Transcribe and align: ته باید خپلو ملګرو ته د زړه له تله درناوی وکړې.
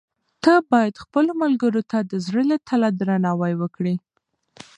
ته 0.43 0.53
باید 0.71 1.01
خپلو 1.03 1.31
ملګرو 1.43 1.81
ته 1.91 1.97
د 2.11 2.13
زړه 2.25 2.43
له 2.51 2.57
تله 2.67 2.87
درناوی 2.99 3.53
وکړې. 3.57 3.95